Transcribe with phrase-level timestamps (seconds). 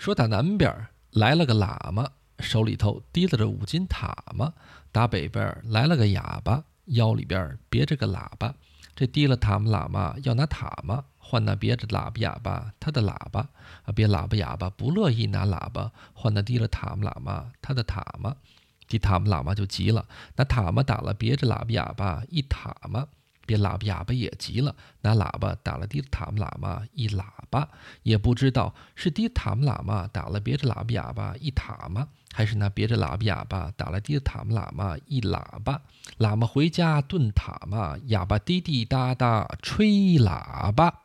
[0.00, 0.74] 说打南边
[1.10, 4.50] 来了个喇嘛，手里头提着着五斤塔嘛；
[4.90, 8.54] 打北边来了个哑巴，腰里边别着个喇叭。
[8.96, 13.46] 这提了塔嘛喇嘛要拿塔嘛，换那别着喇叭哑巴他的喇叭
[13.84, 18.34] 啊，别喇叭哑巴不乐意拿喇叭，换那提了塔嘛喇嘛他的塔嘛。
[18.88, 23.06] 提塔嘛喇嘛就急了，拿塔嘛打了别着喇叭哑巴一塔嘛。
[23.50, 27.68] 别喇叭哑巴也急了，拿喇叭打了低塔姆喇嘛一喇叭，
[28.04, 35.82] 也不知道是低塔姆喇嘛打了别着喇叭哑巴一塔嘛，还是拿别着喇叭哑巴打了低塔姆喇嘛一喇叭。
[36.18, 39.88] 喇嘛回家炖塔嘛，哑巴滴滴答答吹
[40.20, 41.00] 喇叭。